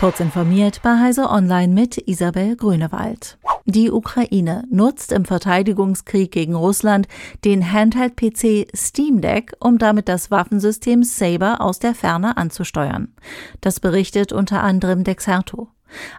Kurz 0.00 0.18
informiert 0.18 0.80
bei 0.82 0.98
Heise 0.98 1.28
Online 1.28 1.74
mit 1.74 1.98
Isabel 2.08 2.56
Grünewald. 2.56 3.36
Die 3.66 3.90
Ukraine 3.90 4.64
nutzt 4.70 5.12
im 5.12 5.26
Verteidigungskrieg 5.26 6.32
gegen 6.32 6.54
Russland 6.54 7.06
den 7.44 7.70
Handheld-PC 7.70 8.68
Steam 8.74 9.20
Deck, 9.20 9.52
um 9.60 9.76
damit 9.76 10.08
das 10.08 10.30
Waffensystem 10.30 11.02
Saber 11.02 11.60
aus 11.60 11.80
der 11.80 11.94
Ferne 11.94 12.38
anzusteuern. 12.38 13.12
Das 13.60 13.78
berichtet 13.78 14.32
unter 14.32 14.62
anderem 14.62 15.04
Dexerto. 15.04 15.68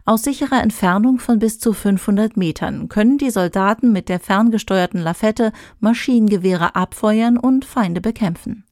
Aus 0.06 0.22
sicherer 0.22 0.62
Entfernung 0.62 1.18
von 1.18 1.40
bis 1.40 1.58
zu 1.58 1.74
500 1.74 2.38
Metern 2.38 2.88
können 2.88 3.18
die 3.18 3.32
Soldaten 3.32 3.92
mit 3.92 4.10
der 4.10 4.20
ferngesteuerten 4.20 5.02
Lafette 5.02 5.54
Maschinengewehre 5.80 6.76
abfeuern 6.76 7.36
und 7.36 7.66
Feinde 7.66 8.00
bekämpfen. 8.00 8.64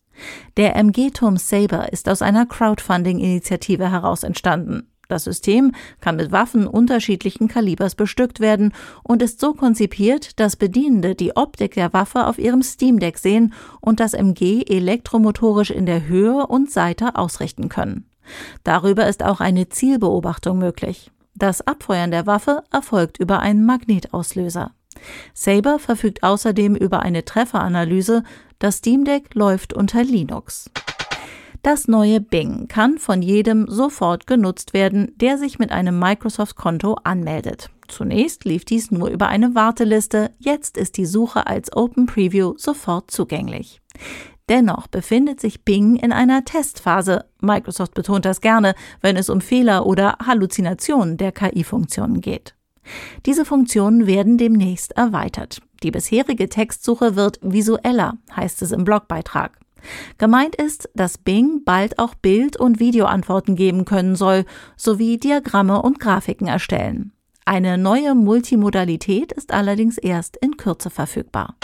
Der 0.57 0.75
MG-Turm 0.75 1.37
Saber 1.37 1.91
ist 1.91 2.09
aus 2.09 2.21
einer 2.21 2.45
Crowdfunding-Initiative 2.45 3.89
heraus 3.89 4.21
entstanden. 4.21 4.85
Das 5.09 5.23
System 5.23 5.73
kann 6.01 6.17
mit 6.17 6.31
Waffen 6.31 6.67
unterschiedlichen 6.67 7.47
Kalibers 7.47 7.95
bestückt 7.95 8.39
werden 8.39 8.73
und 9.01 9.23
ist 9.23 9.41
so 9.41 9.55
konzipiert, 9.55 10.39
dass 10.39 10.55
Bedienende 10.55 11.15
die 11.15 11.35
Optik 11.35 11.73
der 11.73 11.91
Waffe 11.93 12.27
auf 12.27 12.37
ihrem 12.37 12.61
Steam 12.61 12.99
Deck 12.99 13.17
sehen 13.17 13.53
und 13.81 13.99
das 13.99 14.13
MG 14.13 14.63
elektromotorisch 14.67 15.71
in 15.71 15.87
der 15.87 16.07
Höhe 16.07 16.45
und 16.45 16.69
Seite 16.69 17.15
ausrichten 17.15 17.69
können. 17.69 18.05
Darüber 18.63 19.07
ist 19.07 19.23
auch 19.23 19.39
eine 19.41 19.67
Zielbeobachtung 19.67 20.59
möglich. 20.59 21.11
Das 21.33 21.65
Abfeuern 21.65 22.11
der 22.11 22.27
Waffe 22.27 22.63
erfolgt 22.71 23.17
über 23.17 23.39
einen 23.39 23.65
Magnetauslöser. 23.65 24.75
Saber 25.33 25.79
verfügt 25.79 26.21
außerdem 26.21 26.75
über 26.75 26.99
eine 26.99 27.25
Trefferanalyse. 27.25 28.23
Das 28.59 28.77
Steam 28.77 29.05
Deck 29.05 29.33
läuft 29.33 29.73
unter 29.73 30.03
Linux. 30.03 30.69
Das 31.61 31.89
neue 31.89 32.21
Bing 32.21 32.69
kann 32.69 32.97
von 32.97 33.21
jedem 33.21 33.67
sofort 33.67 34.27
genutzt 34.27 34.73
werden, 34.73 35.11
der 35.17 35.37
sich 35.37 35.59
mit 35.59 35.71
einem 35.71 35.99
Microsoft-Konto 35.99 36.95
anmeldet. 37.03 37.69
Zunächst 37.89 38.45
lief 38.45 38.63
dies 38.63 38.91
nur 38.91 39.09
über 39.09 39.27
eine 39.27 39.55
Warteliste, 39.55 40.31
jetzt 40.39 40.77
ist 40.77 40.95
die 40.95 41.05
Suche 41.05 41.47
als 41.47 41.75
Open 41.75 42.05
Preview 42.05 42.53
sofort 42.57 43.11
zugänglich. 43.11 43.81
Dennoch 44.47 44.87
befindet 44.87 45.41
sich 45.41 45.63
Bing 45.63 45.95
in 45.97 46.11
einer 46.11 46.45
Testphase. 46.45 47.25
Microsoft 47.41 47.93
betont 47.93 48.25
das 48.25 48.41
gerne, 48.41 48.73
wenn 49.01 49.17
es 49.17 49.29
um 49.29 49.41
Fehler 49.41 49.85
oder 49.85 50.17
Halluzinationen 50.25 51.17
der 51.17 51.31
KI-Funktionen 51.31 52.21
geht. 52.21 52.55
Diese 53.25 53.45
Funktionen 53.45 54.07
werden 54.07 54.37
demnächst 54.37 54.93
erweitert. 54.93 55.61
Die 55.83 55.91
bisherige 55.91 56.49
Textsuche 56.49 57.15
wird 57.15 57.39
visueller, 57.43 58.17
heißt 58.35 58.61
es 58.61 58.71
im 58.71 58.85
Blogbeitrag. 58.85 59.59
Gemeint 60.17 60.55
ist, 60.55 60.89
dass 60.95 61.17
Bing 61.17 61.63
bald 61.65 61.99
auch 61.99 62.15
Bild- 62.15 62.57
und 62.57 62.79
Videoantworten 62.79 63.55
geben 63.55 63.85
können 63.85 64.15
soll, 64.15 64.45
sowie 64.75 65.17
Diagramme 65.17 65.81
und 65.81 65.99
Grafiken 65.99 66.47
erstellen. 66.47 67.11
Eine 67.45 67.77
neue 67.77 68.15
Multimodalität 68.15 69.31
ist 69.31 69.51
allerdings 69.51 69.97
erst 69.97 70.37
in 70.37 70.57
Kürze 70.57 70.89
verfügbar 70.89 71.55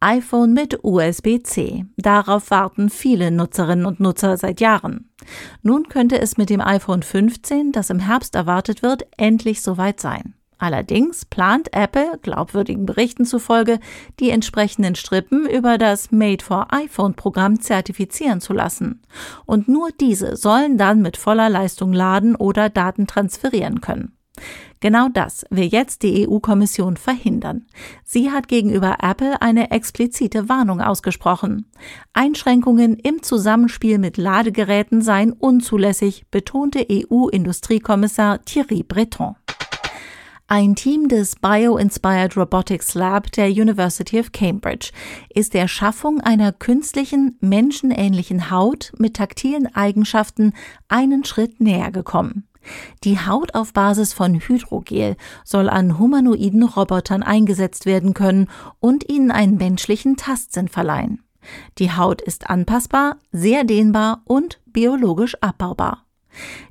iPhone 0.00 0.52
mit 0.52 0.84
USB-C. 0.84 1.84
Darauf 1.96 2.52
warten 2.52 2.90
viele 2.90 3.32
Nutzerinnen 3.32 3.86
und 3.86 3.98
Nutzer 3.98 4.36
seit 4.36 4.60
Jahren. 4.60 5.10
Nun 5.62 5.88
könnte 5.88 6.20
es 6.20 6.36
mit 6.36 6.48
dem 6.48 6.60
iPhone 6.60 7.02
15, 7.02 7.72
das 7.72 7.90
im 7.90 7.98
Herbst 7.98 8.36
erwartet 8.36 8.82
wird, 8.82 9.04
endlich 9.16 9.62
soweit 9.62 9.98
sein. 9.98 10.35
Allerdings 10.58 11.26
plant 11.26 11.68
Apple, 11.72 12.18
glaubwürdigen 12.22 12.86
Berichten 12.86 13.26
zufolge, 13.26 13.78
die 14.20 14.30
entsprechenden 14.30 14.94
Strippen 14.94 15.48
über 15.48 15.76
das 15.76 16.10
Made 16.10 16.42
for 16.42 16.68
iPhone 16.72 17.14
Programm 17.14 17.60
zertifizieren 17.60 18.40
zu 18.40 18.54
lassen. 18.54 19.02
Und 19.44 19.68
nur 19.68 19.90
diese 20.00 20.36
sollen 20.36 20.78
dann 20.78 21.02
mit 21.02 21.16
voller 21.18 21.50
Leistung 21.50 21.92
laden 21.92 22.36
oder 22.36 22.70
Daten 22.70 23.06
transferieren 23.06 23.80
können. 23.82 24.16
Genau 24.80 25.08
das 25.08 25.46
will 25.48 25.64
jetzt 25.64 26.02
die 26.02 26.28
EU-Kommission 26.28 26.98
verhindern. 26.98 27.66
Sie 28.04 28.30
hat 28.30 28.48
gegenüber 28.48 28.98
Apple 29.00 29.40
eine 29.40 29.70
explizite 29.70 30.48
Warnung 30.48 30.82
ausgesprochen. 30.82 31.70
Einschränkungen 32.12 32.96
im 32.96 33.22
Zusammenspiel 33.22 33.98
mit 33.98 34.18
Ladegeräten 34.18 35.00
seien 35.00 35.32
unzulässig, 35.32 36.26
betonte 36.30 36.86
EU-Industriekommissar 36.90 38.44
Thierry 38.44 38.82
Breton. 38.82 39.36
Ein 40.48 40.76
Team 40.76 41.08
des 41.08 41.34
Bio-Inspired 41.34 42.36
Robotics 42.36 42.94
Lab 42.94 43.32
der 43.32 43.48
University 43.48 44.20
of 44.20 44.30
Cambridge 44.30 44.92
ist 45.34 45.54
der 45.54 45.66
Schaffung 45.66 46.20
einer 46.20 46.52
künstlichen, 46.52 47.36
menschenähnlichen 47.40 48.48
Haut 48.48 48.92
mit 48.96 49.14
taktilen 49.14 49.66
Eigenschaften 49.74 50.52
einen 50.86 51.24
Schritt 51.24 51.60
näher 51.60 51.90
gekommen. 51.90 52.46
Die 53.02 53.18
Haut 53.18 53.56
auf 53.56 53.72
Basis 53.72 54.12
von 54.12 54.36
Hydrogel 54.38 55.16
soll 55.44 55.68
an 55.68 55.98
humanoiden 55.98 56.62
Robotern 56.62 57.24
eingesetzt 57.24 57.84
werden 57.84 58.14
können 58.14 58.48
und 58.78 59.10
ihnen 59.10 59.32
einen 59.32 59.56
menschlichen 59.56 60.16
Tastsinn 60.16 60.68
verleihen. 60.68 61.24
Die 61.78 61.90
Haut 61.90 62.22
ist 62.22 62.48
anpassbar, 62.48 63.16
sehr 63.32 63.64
dehnbar 63.64 64.22
und 64.24 64.60
biologisch 64.66 65.34
abbaubar. 65.40 66.05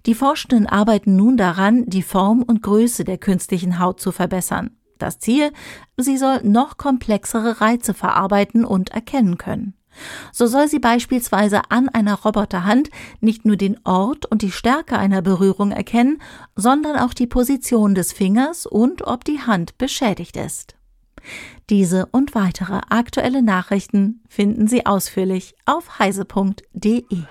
Die 0.05 0.15
Forschenden 0.15 0.67
arbeiten 0.67 1.15
nun 1.15 1.37
daran, 1.37 1.85
die 1.87 2.03
Form 2.03 2.43
und 2.43 2.61
Größe 2.61 3.03
der 3.03 3.17
künstlichen 3.17 3.79
Haut 3.79 3.99
zu 3.99 4.11
verbessern. 4.11 4.71
Das 4.97 5.19
Ziel, 5.19 5.51
sie 5.97 6.17
soll 6.17 6.41
noch 6.43 6.77
komplexere 6.77 7.59
Reize 7.61 7.93
verarbeiten 7.93 8.63
und 8.63 8.91
erkennen 8.91 9.37
können. 9.37 9.73
So 10.31 10.45
soll 10.47 10.67
sie 10.67 10.79
beispielsweise 10.79 11.61
an 11.69 11.89
einer 11.89 12.15
Roboterhand 12.15 12.89
nicht 13.21 13.45
nur 13.45 13.55
den 13.55 13.79
Ort 13.85 14.25
und 14.25 14.41
die 14.41 14.51
Stärke 14.51 14.97
einer 14.97 15.21
Berührung 15.21 15.71
erkennen, 15.71 16.21
sondern 16.55 16.97
auch 16.97 17.13
die 17.13 17.27
Position 17.27 17.95
des 17.95 18.11
Fingers 18.11 18.65
und 18.65 19.07
ob 19.07 19.23
die 19.23 19.41
Hand 19.41 19.77
beschädigt 19.77 20.37
ist. 20.37 20.75
Diese 21.69 22.05
und 22.07 22.35
weitere 22.35 22.81
aktuelle 22.89 23.41
Nachrichten 23.41 24.21
finden 24.29 24.67
Sie 24.67 24.85
ausführlich 24.85 25.55
auf 25.65 25.97
heise.de. 25.99 27.23